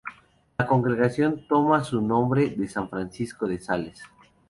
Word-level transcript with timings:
La 0.57 0.65
Congregación 0.65 1.45
toma 1.47 1.83
su 1.83 2.01
nombre 2.01 2.49
de 2.57 2.67
San 2.67 2.89
Francisco 2.89 3.47
de 3.47 3.59
Sales. 3.59 4.01